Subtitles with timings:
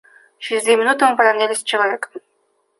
[0.39, 2.11] Через две минуты мы поровнялись с человеком.